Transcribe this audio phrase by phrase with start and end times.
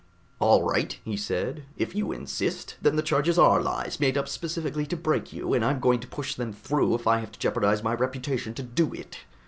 [0.39, 4.87] "All right," he said, "if you insist, then the charges are lies, made up specifically
[4.87, 7.83] to break you, and I'm going to push them through if I have to jeopardize
[7.83, 9.19] my reputation to do it.